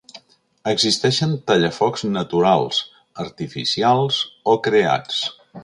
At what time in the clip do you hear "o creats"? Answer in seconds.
4.55-5.25